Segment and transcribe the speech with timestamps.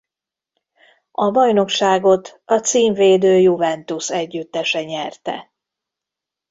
[1.11, 5.51] A bajnokságot a címvédő Juventus együttese nyerte.